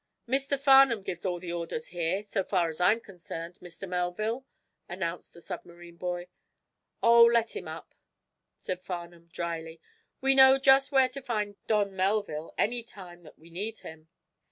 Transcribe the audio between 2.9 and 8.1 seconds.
concerned, Mr. Melville," announced the submarine boy. "Oh, let him up,"